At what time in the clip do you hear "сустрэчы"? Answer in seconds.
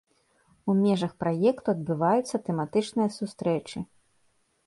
3.19-3.77